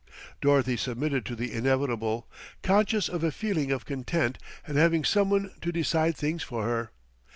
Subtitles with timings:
[0.41, 2.27] Dorothy submitted to the inevitable,
[2.63, 6.89] conscious of a feeling of content at having someone to decide things for her.